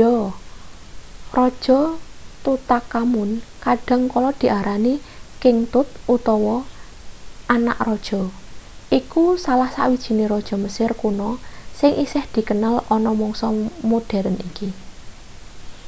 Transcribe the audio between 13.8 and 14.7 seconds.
moderen iki